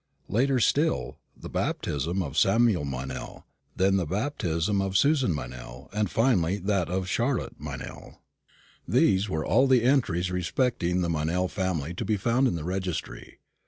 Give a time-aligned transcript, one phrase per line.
[0.29, 3.43] Later still, the baptism of Samuel Meynell;
[3.75, 8.17] then the baptism of Susan Meynell; and finally, that of Charlotte Meynell.
[8.87, 13.37] These were all the entries respecting the Meynell family to be found in the registry.